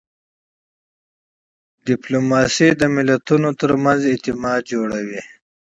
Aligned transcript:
ډیپلوماسي 1.87 2.69
د 2.81 2.81
ملتونو 2.95 3.49
ترمنځ 3.61 3.99
اعتماد 4.11 4.59
جوړوي. 4.71 5.21